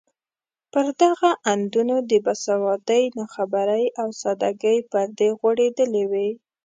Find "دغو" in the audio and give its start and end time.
1.01-1.31